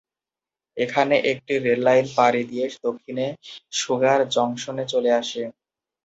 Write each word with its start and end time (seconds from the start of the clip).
এখানে 0.77 1.15
একটি 1.31 1.53
রেললাইন 1.65 2.05
পাড়ি 2.17 2.41
দিয়ে 2.49 2.65
দক্ষিণে 2.85 3.25
সুগার 3.73 4.19
জংশনে 4.35 4.83
চলে 4.93 5.11
আসে। 5.21 5.43